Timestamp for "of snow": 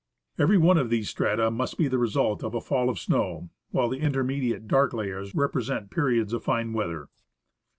2.89-3.51